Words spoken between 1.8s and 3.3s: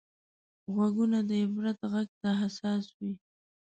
غږ ته حساس وي